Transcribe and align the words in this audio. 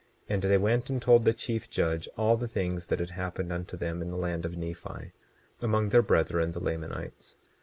And 0.27 0.41
they 0.41 0.57
went 0.57 0.89
and 0.89 0.99
told 0.99 1.25
the 1.25 1.31
chief 1.31 1.69
judge 1.69 2.09
all 2.17 2.35
the 2.35 2.47
things 2.47 2.87
that 2.87 2.97
had 2.99 3.11
happened 3.11 3.53
unto 3.53 3.77
them 3.77 4.01
in 4.01 4.09
the 4.09 4.17
land 4.17 4.45
of 4.45 4.57
Nephi, 4.57 5.11
among 5.61 5.89
their 5.89 6.01
brethren, 6.01 6.53
the 6.53 6.59
Lamanites. 6.59 7.35